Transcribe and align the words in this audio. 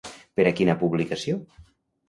Per 0.39 0.45
a 0.51 0.53
quina 0.61 0.77
publicació? 0.85 1.39